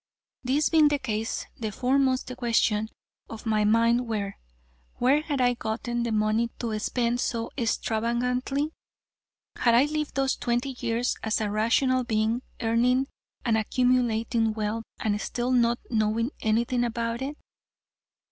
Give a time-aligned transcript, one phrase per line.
[0.43, 2.89] This being the case, the foremost questions
[3.29, 4.33] of my mind were:
[4.95, 8.71] Where had I gotten the money to spend so extravagantly?
[9.57, 13.09] Had I lived those twenty one years as a rational being, earning
[13.45, 17.37] and accumulating wealth and still not knowing anything about it?